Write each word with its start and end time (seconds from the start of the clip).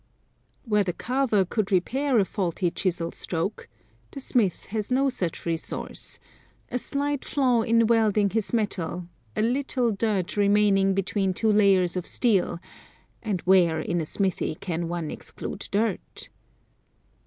Where 0.63 0.83
the 0.83 0.93
carver 0.93 1.45
could 1.45 1.71
repair 1.71 2.17
a 2.17 2.25
faulty 2.25 2.71
chisel 2.71 3.11
stroke 3.11 3.67
the 4.09 4.19
smith 4.19 4.65
has 4.69 4.89
no 4.89 5.09
such 5.09 5.45
resource, 5.45 6.17
a 6.71 6.79
slight 6.79 7.23
flaw 7.23 7.61
in 7.61 7.85
welding 7.85 8.31
his 8.31 8.51
metal, 8.51 9.07
a 9.35 9.43
little 9.43 9.91
dirt 9.91 10.37
remaining 10.37 10.95
between 10.95 11.35
two 11.35 11.51
layers 11.53 11.95
of 11.95 12.07
steel, 12.07 12.59
and 13.21 13.41
where 13.41 13.79
in 13.79 14.01
a 14.01 14.05
smithy 14.05 14.55
can 14.55 14.87
one 14.89 15.11
exclude 15.11 15.67
dirt? 15.69 16.29